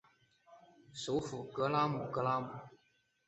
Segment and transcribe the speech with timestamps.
[0.91, 2.47] 首府戈罗姆戈罗姆。